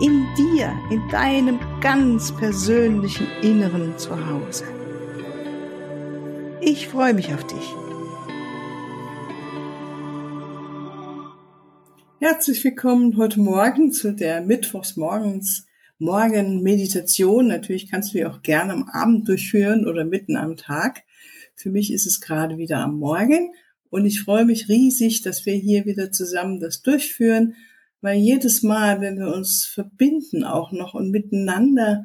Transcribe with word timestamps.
In 0.00 0.26
dir, 0.34 0.72
in 0.90 1.06
deinem 1.10 1.60
ganz 1.82 2.34
persönlichen 2.34 3.26
Inneren 3.42 3.98
Zuhause. 3.98 4.64
Ich 6.62 6.88
freue 6.88 7.12
mich 7.12 7.34
auf 7.34 7.46
dich. 7.46 7.74
Herzlich 12.18 12.64
willkommen 12.64 13.18
heute 13.18 13.40
Morgen 13.40 13.92
zu 13.92 14.14
der 14.14 14.40
Mittwochsmorgens 14.40 15.66
Morgen 15.98 16.62
Meditation. 16.62 17.48
Natürlich 17.48 17.90
kannst 17.90 18.14
du 18.14 18.18
die 18.18 18.24
auch 18.24 18.40
gerne 18.40 18.72
am 18.72 18.84
Abend 18.84 19.28
durchführen 19.28 19.86
oder 19.86 20.06
mitten 20.06 20.38
am 20.38 20.56
Tag. 20.56 21.02
Für 21.54 21.68
mich 21.68 21.92
ist 21.92 22.06
es 22.06 22.22
gerade 22.22 22.56
wieder 22.56 22.78
am 22.78 22.98
Morgen 22.98 23.52
und 23.90 24.06
ich 24.06 24.22
freue 24.22 24.46
mich 24.46 24.70
riesig, 24.70 25.20
dass 25.20 25.44
wir 25.44 25.52
hier 25.52 25.84
wieder 25.84 26.10
zusammen 26.10 26.58
das 26.58 26.80
durchführen, 26.80 27.54
weil 28.00 28.18
jedes 28.18 28.62
Mal, 28.62 29.00
wenn 29.00 29.18
wir 29.18 29.32
uns 29.32 29.66
verbinden 29.66 30.44
auch 30.44 30.72
noch 30.72 30.94
und 30.94 31.10
miteinander, 31.10 32.04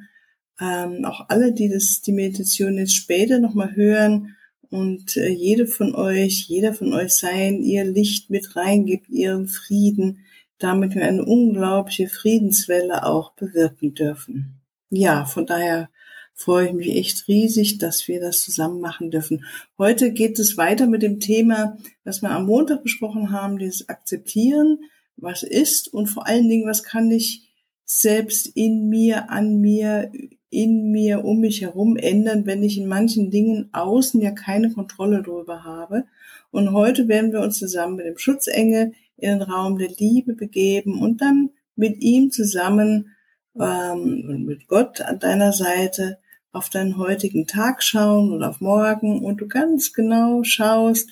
ähm, 0.59 1.05
auch 1.05 1.29
alle, 1.29 1.53
die 1.53 1.69
das, 1.69 2.01
die 2.01 2.11
Meditation 2.11 2.77
jetzt 2.77 2.95
später 2.95 3.39
nochmal 3.39 3.75
hören 3.75 4.35
und 4.69 5.17
äh, 5.17 5.29
jede 5.29 5.67
von 5.67 5.95
euch, 5.95 6.45
jeder 6.47 6.73
von 6.73 6.93
euch 6.93 7.13
sein, 7.13 7.61
ihr 7.61 7.83
Licht 7.83 8.29
mit 8.29 8.55
reingibt, 8.55 9.09
ihren 9.09 9.47
Frieden, 9.47 10.19
damit 10.57 10.95
wir 10.95 11.05
eine 11.05 11.25
unglaubliche 11.25 12.07
Friedenswelle 12.07 13.05
auch 13.05 13.33
bewirken 13.33 13.93
dürfen. 13.93 14.61
Ja, 14.89 15.25
von 15.25 15.45
daher 15.45 15.89
freue 16.33 16.67
ich 16.67 16.73
mich 16.73 16.95
echt 16.95 17.27
riesig, 17.27 17.77
dass 17.77 18.07
wir 18.07 18.19
das 18.19 18.41
zusammen 18.41 18.81
machen 18.81 19.11
dürfen. 19.11 19.45
Heute 19.77 20.11
geht 20.11 20.37
es 20.39 20.57
weiter 20.57 20.87
mit 20.87 21.01
dem 21.01 21.19
Thema, 21.19 21.77
was 22.03 22.21
wir 22.21 22.31
am 22.31 22.45
Montag 22.45 22.83
besprochen 22.83 23.31
haben, 23.31 23.57
dieses 23.57 23.89
Akzeptieren, 23.89 24.79
was 25.17 25.43
ist 25.43 25.93
und 25.93 26.07
vor 26.07 26.27
allen 26.27 26.49
Dingen, 26.49 26.67
was 26.67 26.83
kann 26.83 27.09
ich 27.11 27.49
selbst 27.85 28.47
in 28.47 28.89
mir, 28.89 29.29
an 29.29 29.61
mir, 29.61 30.11
in 30.49 30.91
mir, 30.91 31.23
um 31.23 31.39
mich 31.39 31.61
herum 31.61 31.97
ändern, 31.97 32.45
wenn 32.45 32.63
ich 32.63 32.77
in 32.77 32.87
manchen 32.87 33.29
Dingen 33.29 33.69
außen 33.73 34.21
ja 34.21 34.31
keine 34.31 34.71
Kontrolle 34.71 35.21
darüber 35.21 35.63
habe. 35.63 36.05
Und 36.51 36.71
heute 36.71 37.07
werden 37.07 37.31
wir 37.31 37.41
uns 37.41 37.59
zusammen 37.59 37.97
mit 37.97 38.05
dem 38.05 38.17
Schutzengel 38.17 38.93
in 39.17 39.39
den 39.39 39.41
Raum 39.41 39.77
der 39.77 39.89
Liebe 39.89 40.33
begeben 40.33 41.01
und 41.01 41.21
dann 41.21 41.51
mit 41.75 42.01
ihm 42.01 42.31
zusammen 42.31 43.11
ähm, 43.59 44.25
und 44.27 44.45
mit 44.45 44.67
Gott 44.67 45.01
an 45.01 45.19
deiner 45.19 45.53
Seite 45.53 46.17
auf 46.51 46.69
deinen 46.69 46.97
heutigen 46.97 47.47
Tag 47.47 47.83
schauen 47.83 48.31
oder 48.31 48.49
auf 48.49 48.61
morgen 48.61 49.23
und 49.23 49.41
du 49.41 49.47
ganz 49.47 49.93
genau 49.93 50.43
schaust, 50.43 51.09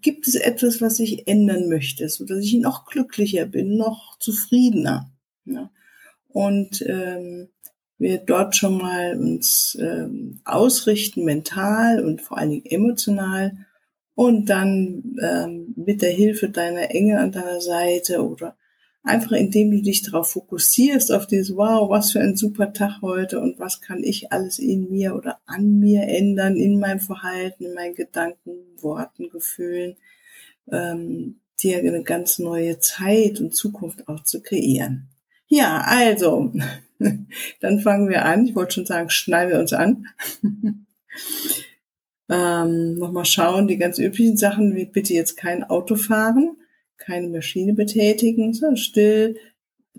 gibt 0.00 0.28
es 0.28 0.34
etwas, 0.34 0.80
was 0.80 0.98
ich 1.00 1.26
ändern 1.26 1.68
möchte, 1.68 2.08
so 2.08 2.24
dass 2.24 2.38
ich 2.38 2.54
noch 2.54 2.86
glücklicher 2.86 3.46
bin, 3.46 3.76
noch 3.76 4.18
zufriedener. 4.18 5.10
Ja? 5.44 5.70
Und 6.28 6.82
ähm, 6.86 7.48
wir 7.96 8.18
dort 8.18 8.54
schon 8.54 8.78
mal 8.78 9.18
uns 9.18 9.76
ähm, 9.80 10.40
ausrichten, 10.44 11.24
mental 11.24 12.04
und 12.04 12.20
vor 12.20 12.38
allen 12.38 12.50
Dingen 12.50 12.66
emotional 12.66 13.66
und 14.14 14.50
dann 14.50 15.16
ähm, 15.22 15.74
mit 15.76 16.02
der 16.02 16.10
Hilfe 16.10 16.48
deiner 16.50 16.90
Engel 16.90 17.18
an 17.18 17.32
deiner 17.32 17.60
Seite 17.60 18.24
oder 18.24 18.56
Einfach 19.08 19.32
indem 19.32 19.70
du 19.70 19.82
dich 19.82 20.02
darauf 20.02 20.32
fokussierst, 20.32 21.10
auf 21.12 21.26
dieses, 21.26 21.56
wow, 21.56 21.88
was 21.88 22.12
für 22.12 22.20
ein 22.20 22.36
super 22.36 22.72
Tag 22.72 23.00
heute 23.02 23.40
und 23.40 23.58
was 23.58 23.80
kann 23.80 24.04
ich 24.04 24.32
alles 24.32 24.58
in 24.58 24.90
mir 24.90 25.14
oder 25.14 25.40
an 25.46 25.78
mir 25.78 26.02
ändern, 26.02 26.56
in 26.56 26.78
meinem 26.78 27.00
Verhalten, 27.00 27.64
in 27.64 27.74
meinen 27.74 27.94
Gedanken, 27.94 28.50
Worten, 28.80 29.30
Gefühlen, 29.30 29.96
ähm, 30.70 31.40
dir 31.60 31.78
eine 31.78 32.02
ganz 32.02 32.38
neue 32.38 32.78
Zeit 32.80 33.40
und 33.40 33.54
Zukunft 33.54 34.06
auch 34.08 34.22
zu 34.22 34.42
kreieren. 34.42 35.08
Ja, 35.46 35.82
also, 35.86 36.52
dann 37.60 37.80
fangen 37.80 38.08
wir 38.08 38.24
an. 38.24 38.46
Ich 38.46 38.54
wollte 38.54 38.74
schon 38.74 38.86
sagen, 38.86 39.10
schneiden 39.10 39.52
wir 39.52 39.58
uns 39.58 39.72
an. 39.72 40.06
ähm, 42.28 42.94
Nochmal 42.96 43.24
schauen, 43.24 43.66
die 43.68 43.78
ganz 43.78 43.98
üblichen 43.98 44.36
Sachen, 44.36 44.76
wie 44.76 44.84
bitte 44.84 45.14
jetzt 45.14 45.36
kein 45.36 45.64
Auto 45.64 45.96
fahren 45.96 46.56
keine 46.98 47.28
Maschine 47.28 47.74
betätigen, 47.74 48.52
sondern 48.52 48.76
still 48.76 49.38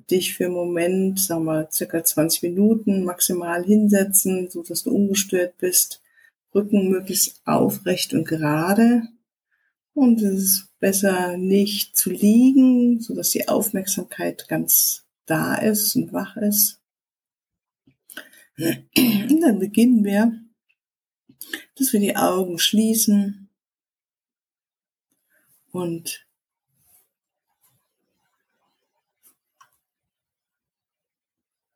dich 0.09 0.33
für 0.33 0.45
einen 0.45 0.53
Moment, 0.53 1.19
sagen 1.19 1.45
wir 1.45 1.69
circa 1.71 2.03
20 2.03 2.43
Minuten 2.43 3.03
maximal 3.03 3.63
hinsetzen, 3.63 4.49
so 4.49 4.63
dass 4.63 4.83
du 4.83 4.91
ungestört 4.91 5.57
bist. 5.57 6.01
Rücken 6.53 6.89
möglichst 6.89 7.41
aufrecht 7.45 8.13
und 8.13 8.27
gerade. 8.27 9.03
Und 9.93 10.21
es 10.21 10.43
ist 10.43 10.79
besser 10.79 11.37
nicht 11.37 11.97
zu 11.97 12.09
liegen, 12.09 13.01
so 13.01 13.13
dass 13.15 13.31
die 13.31 13.47
Aufmerksamkeit 13.47 14.47
ganz 14.47 15.05
da 15.25 15.55
ist 15.55 15.95
und 15.95 16.13
wach 16.13 16.37
ist. 16.37 16.79
Und 18.57 19.41
dann 19.41 19.59
beginnen 19.59 20.03
wir, 20.03 20.33
dass 21.75 21.93
wir 21.93 21.99
die 21.99 22.15
Augen 22.15 22.59
schließen 22.59 23.49
und 25.71 26.28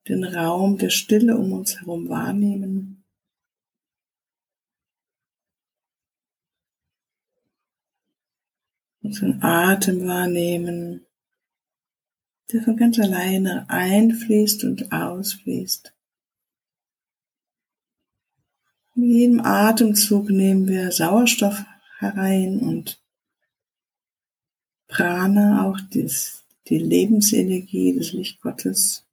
den 0.08 0.24
Raum 0.24 0.78
der 0.78 0.90
Stille 0.90 1.38
um 1.38 1.54
uns 1.54 1.80
herum 1.80 2.10
wahrnehmen. 2.10 3.04
Unseren 9.02 9.42
Atem 9.42 10.08
wahrnehmen, 10.08 11.06
der 12.52 12.64
von 12.64 12.78
ganz 12.78 13.00
alleine 13.00 13.70
einfließt 13.70 14.64
und 14.64 14.92
ausfließt. 14.92 15.94
Mit 18.96 19.10
jedem 19.10 19.40
Atemzug 19.42 20.30
nehmen 20.30 20.68
wir 20.68 20.92
Sauerstoff 20.92 21.66
herein 21.98 22.60
und 22.60 23.02
Prana, 24.88 25.66
auch 25.66 25.80
dies, 25.92 26.46
die 26.68 26.78
Lebensenergie 26.78 27.94
des 27.94 28.14
Lichtgottes. 28.14 29.04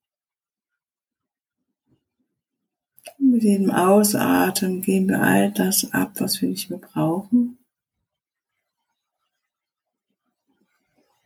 Mit 3.19 3.43
jedem 3.43 3.71
Ausatmen 3.71 4.83
geben 4.83 5.09
wir 5.09 5.23
all 5.23 5.53
das 5.53 5.93
ab, 5.93 6.13
was 6.19 6.41
wir 6.41 6.49
nicht 6.49 6.71
mehr 6.71 6.79
brauchen. 6.79 7.59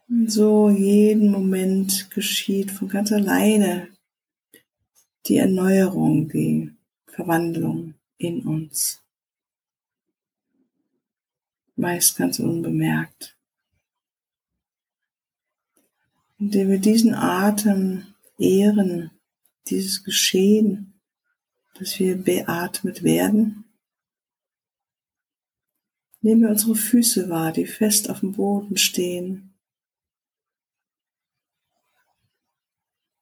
Und 0.09 0.31
so 0.31 0.71
jeden 0.71 1.31
Moment 1.31 2.11
geschieht 2.11 2.71
von 2.71 2.89
ganz 2.89 3.11
alleine 3.11 3.89
die 5.27 5.39
Erneuerung, 5.39 6.29
die 6.29 6.73
Verwandlung 7.07 7.95
in 8.19 8.43
uns. 8.43 9.03
Meist 11.77 12.17
ganz 12.17 12.39
unbemerkt. 12.39 13.37
Indem 16.39 16.71
wir 16.71 16.79
diesen 16.79 17.15
Atem 17.15 18.15
ehren, 18.39 19.11
dieses 19.67 20.05
Geschehen, 20.05 20.94
dass 21.75 21.99
wir 21.99 22.17
beatmet 22.17 23.03
werden. 23.03 23.65
Nehmen 26.21 26.43
wir 26.43 26.51
unsere 26.51 26.75
Füße 26.75 27.29
wahr, 27.29 27.53
die 27.53 27.67
fest 27.67 28.09
auf 28.09 28.21
dem 28.21 28.33
Boden 28.33 28.77
stehen. 28.77 29.55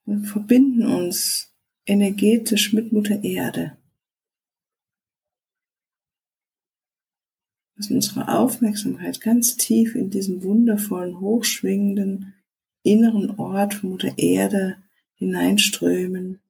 Wir 0.04 0.20
verbinden 0.20 0.87
uns 0.87 1.52
energetisch 1.87 2.72
mit 2.72 2.93
Mutter 2.93 3.25
Erde. 3.25 3.76
Lassen 7.76 7.96
unsere 7.96 8.28
Aufmerksamkeit 8.28 9.20
ganz 9.20 9.56
tief 9.56 9.94
in 9.94 10.10
diesen 10.10 10.43
wundervollen, 10.43 11.19
hochschwingenden 11.19 12.34
inneren 12.82 13.38
Ort 13.38 13.75
von 13.75 13.90
Mutter 13.90 14.16
Erde 14.19 14.76
hineinströmen 15.14 16.40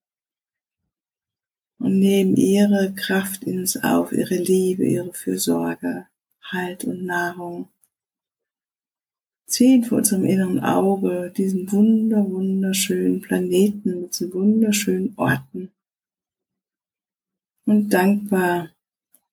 und 1.83 1.99
nehmen 1.99 2.37
ihre 2.37 2.95
Kraft 2.95 3.43
in 3.43 3.59
uns 3.59 3.77
auf, 3.77 4.13
ihre 4.13 4.37
Liebe, 4.37 4.85
ihre 4.85 5.13
Fürsorge, 5.13 6.07
Halt 6.41 6.85
und 6.85 7.05
Nahrung. 7.05 7.69
Ziehen 9.47 9.83
vor 9.83 9.99
unserem 9.99 10.25
inneren 10.25 10.61
Auge 10.61 11.33
diesen 11.37 11.71
wunder, 11.73 12.25
wunderschönen 12.31 13.21
Planeten 13.21 14.03
mit 14.03 14.13
diesen 14.13 14.33
wunderschönen 14.33 15.13
Orten. 15.17 15.73
Und 17.67 17.93
dankbar 17.93 18.71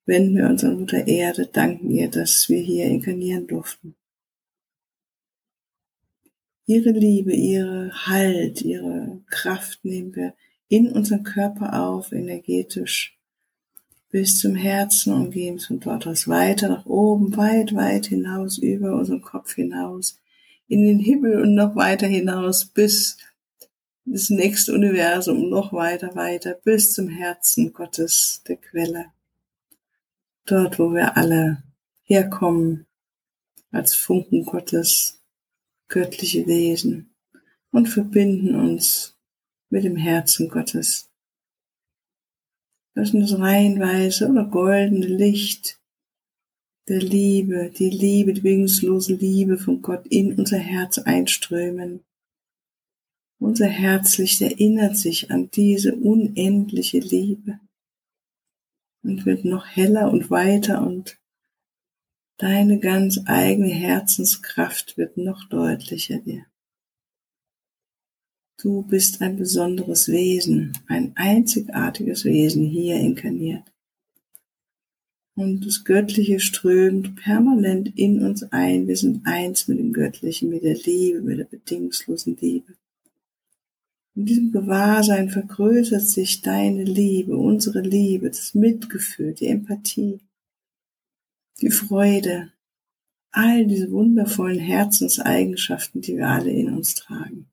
wenden 0.04 0.36
wir 0.36 0.46
uns 0.46 0.64
an 0.64 0.80
Mutter 0.80 1.06
Erde, 1.06 1.46
danken 1.46 1.88
ihr, 1.90 2.10
dass 2.10 2.48
wir 2.48 2.60
hier 2.60 2.86
inkarnieren 2.86 3.46
durften. 3.46 3.94
Ihre 6.66 6.90
Liebe, 6.90 7.32
ihre 7.32 7.92
Halt, 8.06 8.62
ihre 8.62 9.20
Kraft 9.30 9.84
nehmen 9.84 10.16
wir 10.16 10.34
in 10.70 10.92
unseren 10.92 11.24
Körper 11.24 11.82
auf, 11.82 12.12
energetisch 12.12 13.18
bis 14.08 14.38
zum 14.38 14.54
Herzen 14.54 15.12
und 15.12 15.32
gehen 15.32 15.58
von 15.58 15.80
dort 15.80 16.06
aus 16.06 16.28
weiter 16.28 16.68
nach 16.68 16.86
oben, 16.86 17.36
weit, 17.36 17.74
weit 17.74 18.06
hinaus, 18.06 18.56
über 18.56 18.94
unseren 18.94 19.20
Kopf 19.20 19.54
hinaus, 19.54 20.16
in 20.68 20.84
den 20.84 21.00
Himmel 21.00 21.42
und 21.42 21.56
noch 21.56 21.74
weiter 21.74 22.06
hinaus, 22.06 22.66
bis 22.66 23.18
das 24.04 24.30
nächste 24.30 24.72
Universum, 24.72 25.50
noch 25.50 25.72
weiter, 25.72 26.14
weiter, 26.14 26.54
bis 26.54 26.92
zum 26.92 27.08
Herzen 27.08 27.72
Gottes, 27.72 28.42
der 28.46 28.56
Quelle. 28.56 29.06
Dort, 30.46 30.78
wo 30.78 30.92
wir 30.92 31.16
alle 31.16 31.64
herkommen, 32.02 32.86
als 33.72 33.96
Funken 33.96 34.44
Gottes, 34.44 35.20
göttliche 35.88 36.46
Wesen 36.46 37.12
und 37.72 37.88
verbinden 37.88 38.54
uns 38.54 39.19
mit 39.70 39.84
dem 39.84 39.96
Herzen 39.96 40.48
Gottes. 40.48 41.10
Lassen 42.94 43.20
das 43.20 43.38
reihenweise 43.38 44.28
oder 44.28 44.44
goldene 44.44 45.06
Licht 45.06 45.80
der 46.88 47.00
Liebe, 47.00 47.70
die 47.70 47.88
Liebe, 47.88 48.32
die 48.32 48.40
bedingungslose 48.40 49.14
Liebe 49.14 49.58
von 49.58 49.80
Gott 49.80 50.06
in 50.08 50.36
unser 50.38 50.58
Herz 50.58 50.98
einströmen. 50.98 52.04
Unser 53.38 53.68
Herzlicht 53.68 54.42
erinnert 54.42 54.96
sich 54.96 55.30
an 55.30 55.50
diese 55.50 55.94
unendliche 55.94 56.98
Liebe 56.98 57.60
und 59.02 59.24
wird 59.24 59.44
noch 59.44 59.66
heller 59.66 60.10
und 60.10 60.30
weiter 60.30 60.84
und 60.84 61.20
Deine 62.40 62.80
ganz 62.80 63.20
eigene 63.26 63.68
Herzenskraft 63.68 64.96
wird 64.96 65.18
noch 65.18 65.46
deutlicher 65.50 66.20
dir. 66.20 66.46
Du 68.62 68.82
bist 68.82 69.22
ein 69.22 69.36
besonderes 69.36 70.08
Wesen, 70.08 70.72
ein 70.86 71.12
einzigartiges 71.16 72.24
Wesen 72.24 72.66
hier 72.66 72.96
inkarniert. 72.96 73.64
Und 75.34 75.64
das 75.64 75.84
Göttliche 75.84 76.40
strömt 76.40 77.16
permanent 77.16 77.96
in 77.96 78.22
uns 78.22 78.42
ein. 78.52 78.86
Wir 78.86 78.96
sind 78.96 79.26
eins 79.26 79.68
mit 79.68 79.78
dem 79.78 79.92
Göttlichen, 79.92 80.50
mit 80.50 80.62
der 80.62 80.76
Liebe, 80.76 81.22
mit 81.22 81.38
der 81.38 81.44
bedingungslosen 81.44 82.36
Liebe. 82.38 82.74
In 84.14 84.26
diesem 84.26 84.52
Gewahrsein 84.52 85.30
vergrößert 85.30 86.06
sich 86.06 86.42
deine 86.42 86.84
Liebe, 86.84 87.36
unsere 87.36 87.80
Liebe, 87.80 88.28
das 88.28 88.54
Mitgefühl, 88.54 89.32
die 89.32 89.46
Empathie 89.46 90.20
die 91.60 91.70
Freude, 91.70 92.52
all 93.32 93.66
diese 93.66 93.90
wundervollen 93.90 94.58
Herzenseigenschaften, 94.58 96.00
die 96.00 96.16
wir 96.16 96.28
alle 96.28 96.50
in 96.50 96.72
uns 96.74 96.94
tragen. 96.94 97.49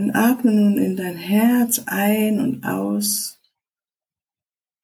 Und 0.00 0.12
atme 0.12 0.50
nun 0.50 0.78
in 0.78 0.96
dein 0.96 1.18
Herz 1.18 1.82
ein 1.84 2.40
und 2.40 2.64
aus 2.64 3.38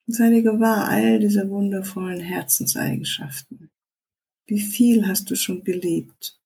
und 0.07 0.13
sei 0.13 0.29
dir 0.29 0.43
gewahr 0.43 0.89
all 0.89 1.21
diese 1.21 1.49
wundervollen 1.49 2.21
Herzenseigenschaften. 2.21 3.71
Wie 4.45 4.61
viel 4.61 5.09
hast 5.09 5.31
du 5.31 5.35
schon 5.35 5.65
geliebt? 5.65 6.39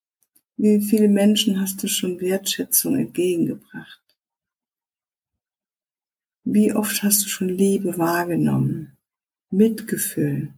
Wie 0.56 0.80
viele 0.80 1.08
Menschen 1.08 1.60
hast 1.60 1.82
du 1.82 1.88
schon 1.88 2.20
Wertschätzung 2.20 2.94
entgegengebracht? 2.96 4.04
Wie 6.44 6.72
oft 6.72 7.02
hast 7.02 7.24
du 7.24 7.28
schon 7.28 7.48
Liebe 7.48 7.98
wahrgenommen? 7.98 8.96
Mitgefühl, 9.50 10.54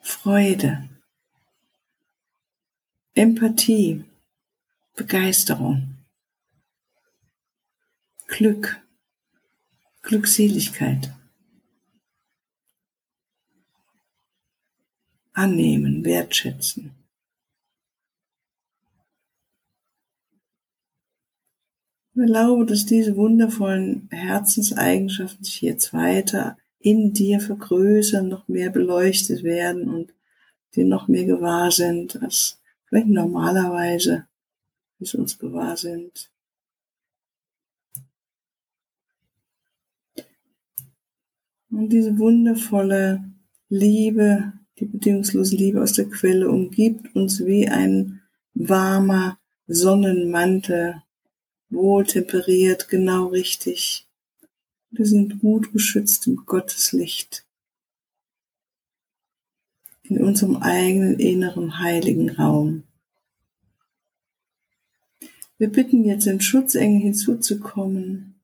Freude, 0.00 0.88
Empathie, 3.14 4.04
Begeisterung, 4.96 5.94
Glück, 8.28 8.82
Glückseligkeit, 10.00 11.12
annehmen, 15.34 16.02
wertschätzen. 16.02 16.92
Erlaube, 22.14 22.64
dass 22.64 22.86
diese 22.86 23.16
wundervollen 23.16 24.08
Herzenseigenschaften 24.10 25.44
sich 25.44 25.60
jetzt 25.60 25.92
weiter 25.92 26.56
in 26.78 27.12
dir 27.12 27.40
vergrößern, 27.40 28.28
noch 28.28 28.48
mehr 28.48 28.70
beleuchtet 28.70 29.44
werden 29.44 29.90
und 29.90 30.14
dir 30.74 30.86
noch 30.86 31.06
mehr 31.06 31.26
gewahr 31.26 31.70
sind, 31.70 32.22
als 32.22 32.62
vielleicht 32.86 33.08
normalerweise 33.08 34.26
es 35.00 35.14
uns 35.14 35.38
gewahr 35.38 35.76
sind. 35.76 36.30
Und 41.70 41.90
diese 41.90 42.18
wundervolle 42.18 43.24
Liebe, 43.68 44.52
die 44.78 44.86
bedingungslose 44.86 45.56
Liebe 45.56 45.82
aus 45.82 45.92
der 45.92 46.08
Quelle 46.08 46.48
umgibt 46.48 47.14
uns 47.14 47.44
wie 47.44 47.68
ein 47.68 48.22
warmer 48.54 49.38
Sonnenmantel, 49.66 51.02
wohltemperiert, 51.68 52.88
genau 52.88 53.26
richtig. 53.26 54.08
Wir 54.90 55.04
sind 55.04 55.40
gut 55.40 55.72
geschützt 55.72 56.26
im 56.26 56.36
Gotteslicht. 56.46 57.44
In 60.04 60.22
unserem 60.22 60.56
eigenen 60.56 61.18
inneren 61.18 61.80
heiligen 61.80 62.30
Raum. 62.30 62.85
Wir 65.58 65.70
bitten 65.70 66.04
jetzt 66.04 66.26
den 66.26 66.40
Schutzengel 66.40 67.00
hinzuzukommen. 67.00 68.40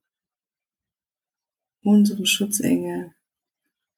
Unsere 1.83 2.27
Schutzengel 2.27 3.15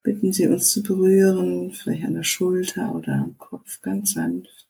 bitten 0.03 0.33
sie 0.33 0.49
uns 0.49 0.71
zu 0.71 0.83
berühren, 0.83 1.73
vielleicht 1.73 2.05
an 2.05 2.15
der 2.15 2.25
Schulter 2.25 2.95
oder 2.95 3.15
am 3.15 3.39
Kopf 3.39 3.81
ganz 3.83 4.13
sanft. 4.13 4.67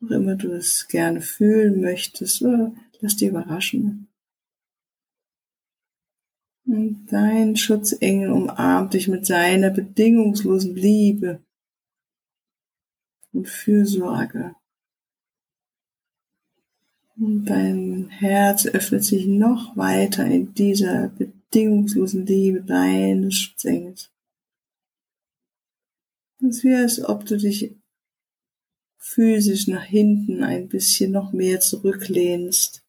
Wo 0.00 0.14
immer 0.14 0.36
du 0.36 0.52
es 0.52 0.88
gerne 0.88 1.20
fühlen 1.20 1.80
möchtest 1.80 2.42
oder 2.42 2.72
Lass 3.00 3.16
dich 3.16 3.28
überraschen. 3.28 4.08
Und 6.66 7.06
dein 7.06 7.56
Schutzengel 7.56 8.30
umarmt 8.30 8.92
dich 8.94 9.08
mit 9.08 9.24
seiner 9.26 9.70
bedingungslosen 9.70 10.76
Liebe 10.76 11.42
und 13.32 13.48
Fürsorge. 13.48 14.54
Dein 17.22 18.08
Herz 18.08 18.64
öffnet 18.64 19.04
sich 19.04 19.26
noch 19.26 19.76
weiter 19.76 20.24
in 20.24 20.54
dieser 20.54 21.08
bedingungslosen 21.08 22.24
Liebe 22.24 22.62
deines 22.62 23.34
Schutzengels. 23.34 24.10
Es 26.38 26.64
wäre, 26.64 26.80
als 26.80 27.04
ob 27.04 27.26
du 27.26 27.36
dich 27.36 27.76
physisch 28.96 29.66
nach 29.66 29.84
hinten 29.84 30.42
ein 30.42 30.68
bisschen 30.68 31.12
noch 31.12 31.34
mehr 31.34 31.60
zurücklehnst 31.60 32.86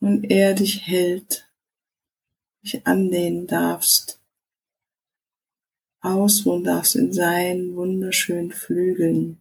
und 0.00 0.24
er 0.24 0.52
dich 0.52 0.86
hält, 0.86 1.50
dich 2.62 2.86
anlehnen 2.86 3.46
darfst, 3.46 4.20
ausruhen 6.02 6.62
darfst 6.62 6.94
in 6.94 7.14
seinen 7.14 7.74
wunderschönen 7.74 8.52
Flügeln, 8.52 9.40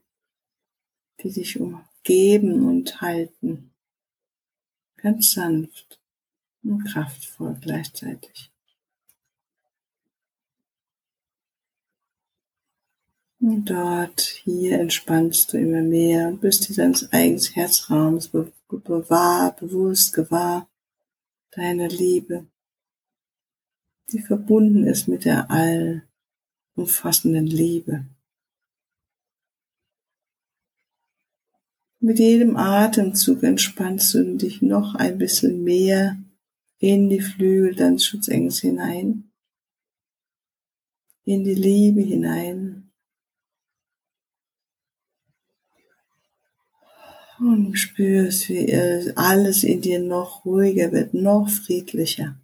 die 1.21 1.33
dich 1.33 1.59
umgeben 1.59 2.65
und 2.65 3.01
halten, 3.01 3.69
ganz 5.01 5.31
sanft 5.31 5.99
und 6.63 6.83
kraftvoll 6.85 7.57
gleichzeitig. 7.61 8.51
Und 13.41 13.69
dort, 13.69 14.19
hier 14.21 14.79
entspannst 14.79 15.53
du 15.53 15.57
immer 15.57 15.81
mehr 15.81 16.27
und 16.27 16.41
bist 16.41 16.67
dir 16.67 16.75
deines 16.75 17.11
eigenen 17.13 17.41
Herzraums 17.41 18.27
be 18.27 18.51
bewahr, 18.67 19.55
bewusst, 19.55 20.13
gewahr 20.13 20.69
deiner 21.51 21.87
Liebe, 21.87 22.45
die 24.11 24.19
verbunden 24.19 24.85
ist 24.85 25.07
mit 25.07 25.25
der 25.25 25.49
allumfassenden 26.75 27.47
Liebe. 27.47 28.05
Mit 32.01 32.17
jedem 32.19 32.55
Atemzug 32.55 33.43
entspannst 33.43 34.13
du 34.13 34.37
dich 34.37 34.61
noch 34.61 34.95
ein 34.95 35.17
bisschen 35.17 35.63
mehr 35.63 36.17
in 36.77 37.09
die 37.09 37.19
Flügel 37.19 37.75
deines 37.75 38.05
Schutzengels 38.05 38.59
hinein, 38.59 39.31
in 41.25 41.43
die 41.43 41.55
Liebe 41.55 42.01
hinein, 42.01 42.89
Und 47.39 47.75
spürst, 47.75 48.49
wie 48.49 48.73
alles 49.15 49.63
in 49.63 49.79
dir 49.79 50.01
noch 50.01 50.43
ruhiger 50.43 50.91
wird, 50.91 51.13
noch 51.13 51.49
friedlicher. 51.49 52.37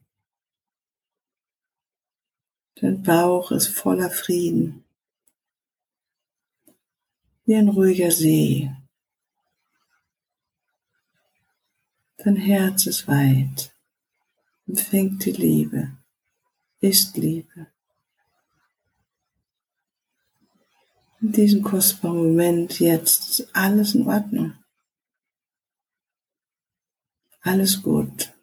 Dein 2.76 3.04
Bauch 3.04 3.52
ist 3.52 3.68
voller 3.68 4.10
Frieden. 4.10 4.86
Wie 7.46 7.56
ein 7.56 7.68
ruhiger 7.68 8.12
See. 8.12 8.72
Dein 12.18 12.38
Herz 12.38 12.86
ist 12.88 13.08
weit, 13.08 13.76
empfängt 14.68 15.26
die 15.26 15.32
Liebe, 15.32 15.98
ist 16.80 17.18
Liebe. 17.18 17.68
In 21.22 21.32
diesem 21.32 21.62
kostbaren 21.62 22.18
Moment 22.18 22.80
jetzt 22.80 23.30
ist 23.30 23.56
alles 23.56 23.96
in 23.96 24.08
Ordnung. 24.08 24.54
Alles 27.42 27.82
gut. 27.82 28.34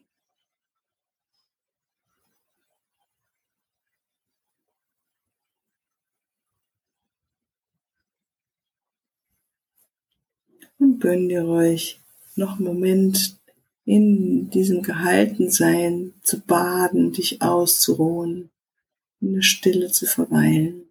Und 10.78 11.00
gönn 11.00 11.28
dir 11.28 11.42
ruhig 11.42 12.00
noch 12.36 12.56
einen 12.56 12.64
Moment 12.64 13.41
in 13.84 14.50
diesem 14.50 14.82
Gehaltensein 14.82 16.14
zu 16.22 16.40
baden, 16.40 17.12
dich 17.12 17.42
auszuruhen, 17.42 18.50
in 19.20 19.34
der 19.34 19.42
Stille 19.42 19.90
zu 19.90 20.06
verweilen. 20.06 20.84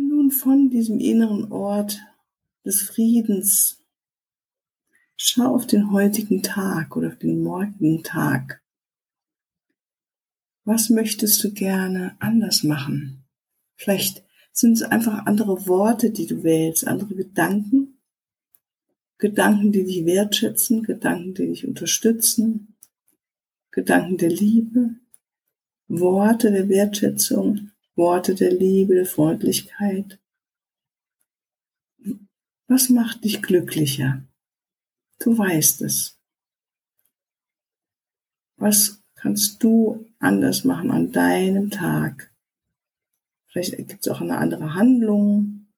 Nun 0.00 0.30
von 0.30 0.70
diesem 0.70 0.98
inneren 0.98 1.50
Ort 1.52 2.00
des 2.64 2.82
Friedens 2.82 3.82
schau 5.16 5.54
auf 5.54 5.66
den 5.66 5.92
heutigen 5.92 6.42
Tag 6.42 6.96
oder 6.96 7.08
auf 7.08 7.18
den 7.18 7.42
morgigen 7.42 8.02
Tag. 8.02 8.62
Was 10.64 10.90
möchtest 10.90 11.42
du 11.44 11.52
gerne 11.52 12.16
anders 12.20 12.62
machen? 12.62 13.24
Vielleicht 13.76 14.24
sind 14.52 14.72
es 14.72 14.82
einfach 14.82 15.26
andere 15.26 15.66
Worte, 15.66 16.10
die 16.10 16.26
du 16.26 16.42
wählst, 16.42 16.86
andere 16.86 17.14
Gedanken. 17.14 17.98
Gedanken, 19.18 19.72
die 19.72 19.84
dich 19.84 20.04
wertschätzen, 20.04 20.82
Gedanken, 20.82 21.34
die 21.34 21.46
dich 21.46 21.66
unterstützen, 21.66 22.76
Gedanken 23.70 24.18
der 24.18 24.30
Liebe, 24.30 24.96
Worte 25.88 26.50
der 26.50 26.68
Wertschätzung, 26.68 27.70
Worte 27.96 28.34
der 28.34 28.52
Liebe, 28.52 28.94
der 28.94 29.06
Freundlichkeit. 29.06 30.18
Was 32.66 32.88
macht 32.88 33.24
dich 33.24 33.42
glücklicher? 33.42 34.26
Du 35.20 35.36
weißt 35.36 35.82
es. 35.82 36.18
Was 38.56 39.02
kannst 39.14 39.62
du 39.62 40.10
anders 40.18 40.64
machen 40.64 40.90
an 40.90 41.12
deinem 41.12 41.70
Tag? 41.70 42.34
Vielleicht 43.46 43.76
gibt 43.76 44.04
es 44.04 44.08
auch 44.08 44.20
eine 44.20 44.38
andere 44.38 44.74
Handlung. 44.74 45.68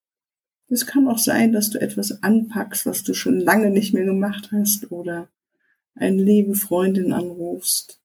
Es 0.69 0.87
kann 0.87 1.09
auch 1.09 1.19
sein, 1.19 1.53
dass 1.53 1.71
du 1.71 1.81
etwas 1.81 2.23
anpackst, 2.23 2.87
was 2.87 3.03
du 3.03 3.13
schon 3.13 3.39
lange 3.39 3.71
nicht 3.71 3.93
mehr 3.93 4.05
gemacht 4.05 4.51
hast 4.53 4.91
oder 4.91 5.29
eine 5.95 6.23
liebe 6.23 6.55
Freundin 6.55 7.13
anrufst 7.13 8.01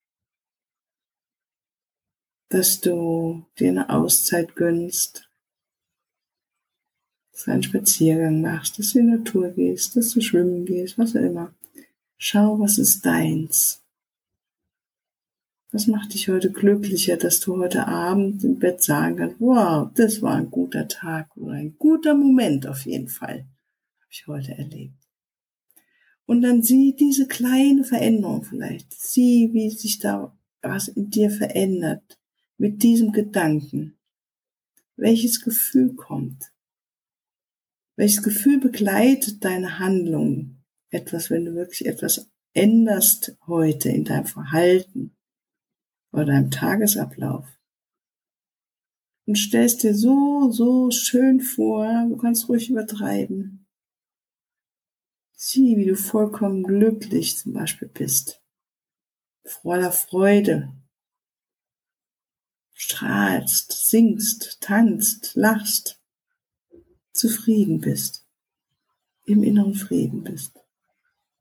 dass 2.52 2.82
du 2.82 3.46
dir 3.58 3.70
eine 3.70 3.90
Auszeit 3.90 4.56
gönnst, 4.56 5.30
dass 7.32 7.46
du 7.46 7.52
einen 7.52 7.64
Spaziergang 7.64 8.42
machst, 8.42 8.78
dass 8.78 8.92
du 8.92 9.00
in 9.00 9.08
die 9.08 9.18
Natur 9.18 9.50
gehst, 9.52 9.96
dass 9.96 10.12
du 10.12 10.22
schwimmen 10.22 10.66
gehst, 10.66 10.98
was 10.98 11.16
auch 11.16 11.22
immer. 11.22 11.56
Schau, 12.18 12.60
was 12.60 12.78
ist 12.78 13.06
deins. 13.06 13.82
Was 15.72 15.88
macht 15.88 16.14
dich 16.14 16.28
heute 16.28 16.52
glücklicher, 16.52 17.16
dass 17.16 17.40
du 17.40 17.58
heute 17.58 17.88
Abend 17.88 18.44
im 18.44 18.60
Bett 18.60 18.84
sagen 18.84 19.16
kannst, 19.16 19.38
wow, 19.40 19.90
das 19.96 20.22
war 20.22 20.36
ein 20.36 20.52
guter 20.52 20.90
Tag 20.90 21.36
oder 21.38 21.54
ein 21.54 21.78
guter 21.80 22.14
Moment 22.14 22.68
auf 22.68 22.86
jeden 22.86 23.08
Fall, 23.08 23.46
habe 24.02 24.10
ich 24.12 24.28
heute 24.28 24.52
erlebt. 24.58 25.08
Und 26.26 26.42
dann 26.42 26.62
sieh 26.62 26.94
diese 26.94 27.28
kleine 27.28 27.86
Veränderung 27.86 28.44
vielleicht, 28.44 28.92
sieh, 28.92 29.54
wie 29.54 29.70
sich 29.70 30.00
da 30.00 30.38
was 30.62 30.90
in 30.90 31.10
dir 31.10 31.32
verändert, 31.32 32.21
mit 32.62 32.84
diesem 32.84 33.12
Gedanken? 33.12 33.98
Welches 34.96 35.42
Gefühl 35.42 35.96
kommt? 35.96 36.54
Welches 37.96 38.22
Gefühl 38.22 38.60
begleitet 38.60 39.44
deine 39.44 39.80
Handlung? 39.80 40.64
Etwas, 40.92 41.32
wenn 41.32 41.46
du 41.46 41.56
wirklich 41.56 41.88
etwas 41.88 42.30
änderst 42.54 43.36
heute 43.48 43.90
in 43.90 44.06
deinem 44.06 44.28
Verhalten 44.28 45.18
oder 46.12 46.26
deinem 46.26 46.52
Tagesablauf. 46.52 47.48
Und 49.26 49.40
stellst 49.40 49.82
dir 49.82 49.96
so, 49.96 50.52
so 50.52 50.92
schön 50.92 51.42
vor, 51.42 52.06
du 52.10 52.18
kannst 52.18 52.48
ruhig 52.48 52.70
übertreiben. 52.70 53.66
Sieh, 55.36 55.78
wie 55.78 55.86
du 55.86 55.96
vollkommen 55.96 56.62
glücklich 56.62 57.38
zum 57.38 57.54
Beispiel 57.54 57.88
bist. 57.88 58.44
Voller 59.46 59.92
Freude, 59.92 60.72
strahlst, 62.82 63.72
singst, 63.90 64.60
tanzt, 64.60 65.36
lachst, 65.36 66.02
zufrieden 67.14 67.80
bist, 67.80 68.26
im 69.26 69.44
inneren 69.44 69.76
Frieden 69.76 70.24
bist, 70.24 70.60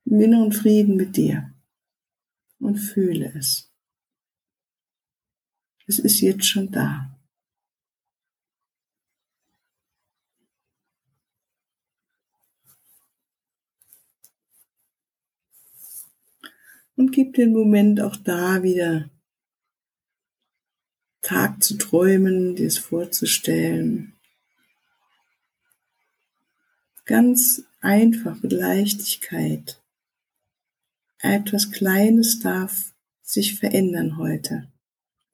im 0.04 0.20
inneren 0.20 0.52
Frieden 0.52 0.96
mit 0.96 1.16
dir 1.16 1.54
und 2.58 2.76
fühle 2.76 3.32
es. 3.34 3.72
Es 5.86 5.98
ist 5.98 6.20
jetzt 6.20 6.44
schon 6.44 6.70
da. 6.70 7.18
Und 16.96 17.12
gib 17.12 17.32
den 17.32 17.54
Moment 17.54 17.98
auch 18.02 18.16
da 18.16 18.62
wieder 18.62 19.10
Tag 21.22 21.62
zu 21.62 21.76
träumen, 21.76 22.56
dir 22.56 22.66
es 22.66 22.78
vorzustellen. 22.78 24.14
Ganz 27.04 27.62
einfach 27.80 28.42
mit 28.42 28.52
Leichtigkeit. 28.52 29.80
Etwas 31.18 31.70
Kleines 31.70 32.40
darf 32.40 32.92
sich 33.22 33.58
verändern 33.58 34.16
heute 34.16 34.68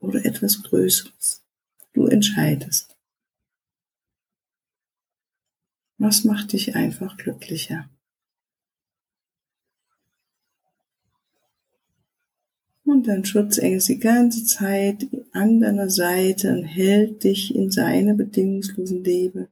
oder 0.00 0.24
etwas 0.24 0.62
Größeres. 0.62 1.44
Du 1.92 2.06
entscheidest. 2.06 2.96
Was 5.98 6.24
macht 6.24 6.52
dich 6.52 6.74
einfach 6.76 7.16
glücklicher? 7.16 7.88
Und 12.96 13.08
dein 13.08 13.26
Schutzengel 13.26 13.76
ist 13.76 13.90
die 13.90 13.98
ganze 13.98 14.46
Zeit 14.46 15.06
an 15.32 15.60
deiner 15.60 15.90
Seite 15.90 16.50
und 16.50 16.64
hält 16.64 17.24
dich 17.24 17.54
in 17.54 17.70
seiner 17.70 18.14
bedingungslosen 18.14 19.04
Liebe. 19.04 19.50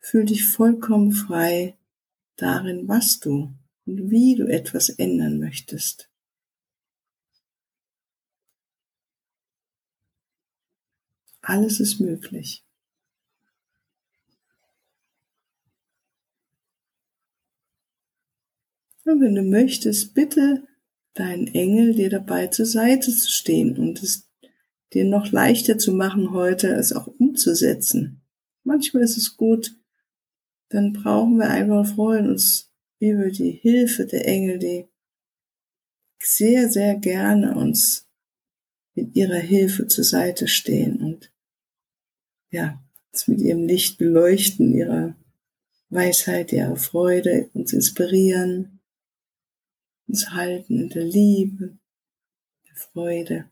Fühl 0.00 0.24
dich 0.24 0.44
vollkommen 0.44 1.12
frei 1.12 1.76
darin, 2.34 2.88
was 2.88 3.20
du 3.20 3.54
und 3.86 4.10
wie 4.10 4.34
du 4.34 4.48
etwas 4.48 4.88
ändern 4.88 5.38
möchtest. 5.38 6.10
Alles 11.42 11.78
ist 11.78 12.00
möglich. 12.00 12.64
Und 19.04 19.20
wenn 19.20 19.36
du 19.36 19.42
möchtest, 19.42 20.12
bitte 20.14 20.66
deinen 21.14 21.46
Engel 21.48 21.94
dir 21.94 22.10
dabei 22.10 22.46
zur 22.46 22.66
Seite 22.66 23.10
zu 23.10 23.30
stehen 23.30 23.76
und 23.78 24.02
es 24.02 24.30
dir 24.92 25.04
noch 25.04 25.30
leichter 25.30 25.78
zu 25.78 25.92
machen, 25.92 26.32
heute 26.32 26.68
es 26.68 26.92
auch 26.92 27.06
umzusetzen. 27.06 28.22
Manchmal 28.64 29.02
ist 29.02 29.16
es 29.16 29.36
gut, 29.36 29.76
dann 30.68 30.92
brauchen 30.92 31.38
wir 31.38 31.50
einfach 31.50 31.86
freuen 31.86 32.30
uns 32.30 32.72
über 32.98 33.30
die 33.30 33.50
Hilfe 33.50 34.06
der 34.06 34.26
Engel, 34.26 34.58
die 34.58 34.88
sehr, 36.20 36.70
sehr 36.70 36.94
gerne 36.96 37.56
uns 37.56 38.08
mit 38.94 39.16
ihrer 39.16 39.38
Hilfe 39.38 39.86
zur 39.86 40.04
Seite 40.04 40.46
stehen 40.46 41.00
und 41.00 41.32
ja, 42.50 42.82
mit 43.26 43.40
ihrem 43.40 43.66
Licht 43.66 43.98
beleuchten, 43.98 44.72
ihrer 44.74 45.16
Weisheit, 45.88 46.52
ihrer 46.52 46.76
Freude, 46.76 47.50
uns 47.54 47.72
inspirieren, 47.72 48.81
uns 50.08 50.30
halten 50.30 50.88
der 50.88 51.04
Liebe, 51.04 51.78
der 52.68 52.76
Freude. 52.76 53.50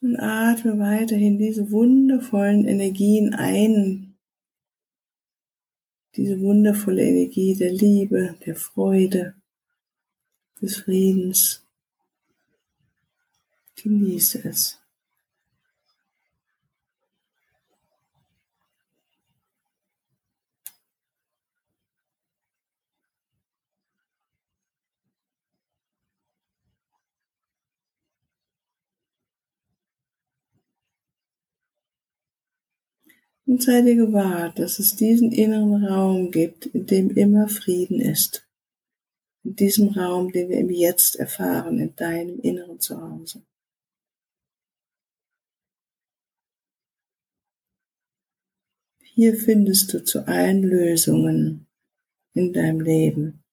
Und 0.00 0.16
atme 0.16 0.78
weiterhin 0.78 1.38
diese 1.38 1.70
wundervollen 1.70 2.66
Energien 2.66 3.34
ein, 3.34 4.16
diese 6.14 6.40
wundervolle 6.40 7.02
Energie 7.02 7.56
der 7.56 7.72
Liebe, 7.72 8.36
der 8.46 8.54
Freude, 8.54 9.34
des 10.60 10.76
Friedens. 10.76 11.66
Genieße 13.74 14.48
es. 14.48 14.85
Und 33.46 33.62
sei 33.62 33.80
dir 33.82 33.94
gewahrt, 33.94 34.58
dass 34.58 34.80
es 34.80 34.96
diesen 34.96 35.30
inneren 35.30 35.84
Raum 35.84 36.32
gibt, 36.32 36.66
in 36.66 36.86
dem 36.86 37.10
immer 37.10 37.48
Frieden 37.48 38.00
ist. 38.00 38.48
In 39.44 39.54
diesem 39.54 39.88
Raum, 39.90 40.32
den 40.32 40.48
wir 40.48 40.58
im 40.58 40.70
Jetzt 40.70 41.14
erfahren, 41.14 41.78
in 41.78 41.94
deinem 41.94 42.40
inneren 42.40 42.80
Zuhause. 42.80 43.42
Hier 49.00 49.36
findest 49.36 49.94
du 49.94 50.04
zu 50.04 50.26
allen 50.26 50.64
Lösungen 50.64 51.66
in 52.34 52.52
deinem 52.52 52.80
Leben. 52.80 53.44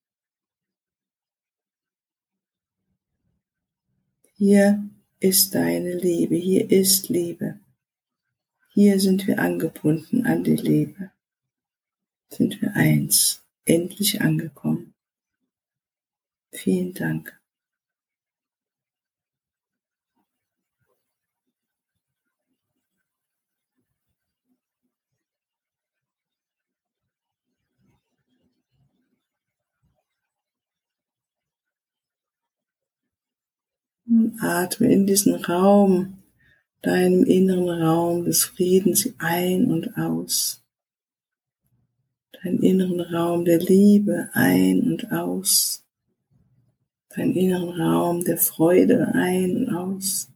Hier 4.34 4.90
ist 5.20 5.54
deine 5.54 5.94
Liebe, 5.94 6.34
hier 6.34 6.68
ist 6.68 7.08
Liebe. 7.08 7.63
Hier 8.76 8.98
sind 8.98 9.28
wir 9.28 9.38
angebunden 9.38 10.26
an 10.26 10.42
die 10.42 10.56
Liebe. 10.56 11.12
Sind 12.28 12.60
wir 12.60 12.74
eins, 12.74 13.46
endlich 13.64 14.20
angekommen. 14.20 14.94
Vielen 16.52 16.92
Dank. 16.92 17.40
atme 34.40 34.92
in 34.92 35.06
diesen 35.06 35.36
Raum 35.36 36.23
deinem 36.84 37.24
inneren 37.24 37.82
Raum 37.82 38.24
des 38.24 38.44
Friedens 38.44 39.08
ein 39.18 39.66
und 39.70 39.96
aus. 39.96 40.62
Deinen 42.42 42.62
inneren 42.62 43.00
Raum 43.00 43.44
der 43.44 43.58
Liebe 43.58 44.28
ein 44.32 44.82
und 44.82 45.10
aus. 45.10 45.84
Deinen 47.14 47.34
inneren 47.34 47.80
Raum 47.80 48.24
der 48.24 48.36
Freude 48.36 49.08
ein 49.14 49.56
und 49.56 49.74
aus. 49.74 50.28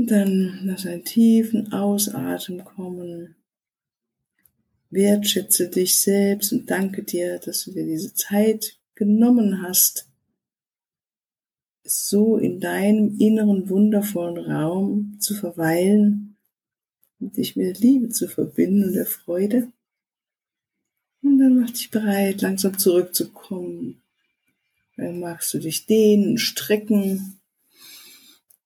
Und 0.00 0.06
dann 0.10 0.60
lass 0.64 0.86
einen 0.86 1.04
tiefen 1.04 1.74
Ausatmen 1.74 2.64
kommen. 2.64 3.34
Wertschätze 4.88 5.68
dich 5.68 6.00
selbst 6.00 6.54
und 6.54 6.70
danke 6.70 7.02
dir, 7.02 7.38
dass 7.38 7.64
du 7.64 7.72
dir 7.72 7.84
diese 7.84 8.14
Zeit 8.14 8.78
genommen 8.94 9.60
hast, 9.60 10.08
so 11.84 12.38
in 12.38 12.60
deinem 12.60 13.18
inneren 13.18 13.68
wundervollen 13.68 14.38
Raum 14.38 15.18
zu 15.20 15.34
verweilen 15.34 16.38
und 17.18 17.36
dich 17.36 17.54
mit 17.56 17.66
der 17.66 17.82
Liebe 17.82 18.08
zu 18.08 18.26
verbinden 18.26 18.84
und 18.84 18.92
der 18.94 19.04
Freude. 19.04 19.70
Und 21.20 21.36
dann 21.36 21.60
mach 21.60 21.68
dich 21.72 21.90
bereit, 21.90 22.40
langsam 22.40 22.78
zurückzukommen. 22.78 24.00
Dann 24.96 25.20
magst 25.20 25.52
du 25.52 25.58
dich 25.58 25.84
dehnen, 25.84 26.38
strecken, 26.38 27.39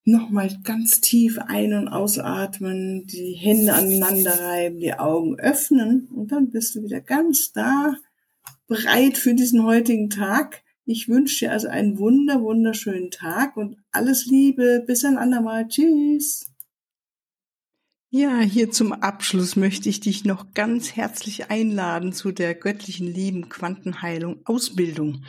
Nochmal 0.06 0.58
ganz 0.62 1.00
tief 1.00 1.38
ein- 1.38 1.72
und 1.72 1.88
ausatmen, 1.88 3.06
die 3.06 3.32
Hände 3.32 3.72
aneinander 3.72 4.38
reiben, 4.38 4.78
die 4.78 4.92
Augen 4.94 5.38
öffnen 5.38 6.08
und 6.14 6.30
dann 6.30 6.50
bist 6.50 6.74
du 6.74 6.82
wieder 6.82 7.00
ganz 7.00 7.52
da, 7.52 7.94
bereit 8.66 9.16
für 9.16 9.34
diesen 9.34 9.64
heutigen 9.64 10.10
Tag. 10.10 10.62
Ich 10.84 11.08
wünsche 11.08 11.46
dir 11.46 11.52
also 11.52 11.68
einen 11.68 11.98
wunder, 11.98 12.42
wunderschönen 12.42 13.10
Tag 13.10 13.56
und 13.56 13.76
alles 13.90 14.26
Liebe. 14.26 14.84
Bis 14.86 15.04
ein 15.04 15.16
andermal. 15.16 15.68
Tschüss. 15.68 16.46
Ja, 18.10 18.40
hier 18.40 18.70
zum 18.70 18.92
Abschluss 18.92 19.56
möchte 19.56 19.88
ich 19.88 20.00
dich 20.00 20.24
noch 20.24 20.52
ganz 20.52 20.94
herzlich 20.94 21.50
einladen 21.50 22.12
zu 22.12 22.30
der 22.30 22.54
göttlichen 22.54 23.06
Lieben 23.06 23.48
Quantenheilung 23.48 24.40
Ausbildung. 24.44 25.24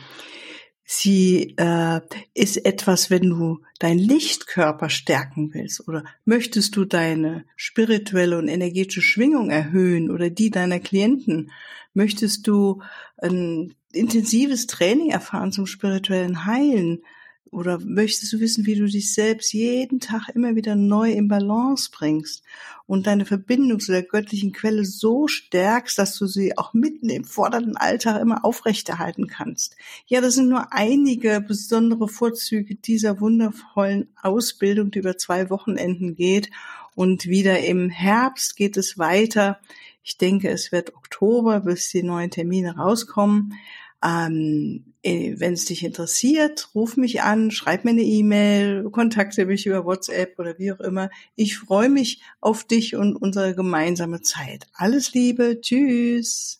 Sie 0.88 1.54
äh, 1.56 2.00
ist 2.32 2.64
etwas, 2.64 3.10
wenn 3.10 3.28
du 3.28 3.60
dein 3.80 3.98
Lichtkörper 3.98 4.88
stärken 4.88 5.52
willst 5.52 5.86
oder 5.88 6.04
möchtest 6.24 6.76
du 6.76 6.84
deine 6.84 7.44
spirituelle 7.56 8.38
und 8.38 8.46
energetische 8.46 9.02
Schwingung 9.02 9.50
erhöhen 9.50 10.12
oder 10.12 10.30
die 10.30 10.50
deiner 10.50 10.78
Klienten, 10.78 11.50
möchtest 11.92 12.46
du 12.46 12.82
ein 13.18 13.74
intensives 13.92 14.68
Training 14.68 15.10
erfahren 15.10 15.50
zum 15.50 15.66
spirituellen 15.66 16.46
Heilen, 16.46 17.02
oder 17.50 17.78
möchtest 17.80 18.32
du 18.32 18.40
wissen, 18.40 18.66
wie 18.66 18.74
du 18.74 18.86
dich 18.86 19.14
selbst 19.14 19.52
jeden 19.52 20.00
Tag 20.00 20.28
immer 20.34 20.56
wieder 20.56 20.74
neu 20.74 21.12
in 21.12 21.28
Balance 21.28 21.90
bringst 21.92 22.42
und 22.86 23.06
deine 23.06 23.24
Verbindung 23.24 23.80
zu 23.80 23.92
der 23.92 24.02
göttlichen 24.02 24.52
Quelle 24.52 24.84
so 24.84 25.28
stärkst, 25.28 25.98
dass 25.98 26.16
du 26.18 26.26
sie 26.26 26.58
auch 26.58 26.74
mitten 26.74 27.08
im 27.08 27.24
fordernden 27.24 27.76
Alltag 27.76 28.20
immer 28.20 28.44
aufrechterhalten 28.44 29.26
kannst? 29.26 29.76
Ja, 30.06 30.20
das 30.20 30.34
sind 30.34 30.48
nur 30.48 30.72
einige 30.72 31.40
besondere 31.40 32.08
Vorzüge 32.08 32.74
dieser 32.74 33.20
wundervollen 33.20 34.08
Ausbildung, 34.20 34.90
die 34.90 34.98
über 34.98 35.16
zwei 35.16 35.50
Wochenenden 35.50 36.14
geht. 36.14 36.50
Und 36.94 37.26
wieder 37.26 37.60
im 37.60 37.90
Herbst 37.90 38.56
geht 38.56 38.76
es 38.76 38.98
weiter. 38.98 39.60
Ich 40.02 40.18
denke, 40.18 40.48
es 40.50 40.72
wird 40.72 40.94
Oktober, 40.94 41.60
bis 41.60 41.90
die 41.90 42.02
neuen 42.02 42.30
Termine 42.30 42.76
rauskommen. 42.76 43.54
Ähm, 44.02 44.84
äh, 44.85 44.85
Wenn 45.06 45.52
es 45.52 45.66
dich 45.66 45.84
interessiert, 45.84 46.70
ruf 46.74 46.96
mich 46.96 47.22
an, 47.22 47.52
schreib 47.52 47.84
mir 47.84 47.92
eine 47.92 48.02
E-Mail, 48.02 48.90
kontakte 48.90 49.46
mich 49.46 49.64
über 49.64 49.84
WhatsApp 49.84 50.36
oder 50.36 50.58
wie 50.58 50.72
auch 50.72 50.80
immer. 50.80 51.10
Ich 51.36 51.56
freue 51.56 51.88
mich 51.88 52.22
auf 52.40 52.64
dich 52.64 52.96
und 52.96 53.14
unsere 53.14 53.54
gemeinsame 53.54 54.22
Zeit. 54.22 54.66
Alles 54.74 55.14
Liebe, 55.14 55.60
tschüss. 55.60 56.58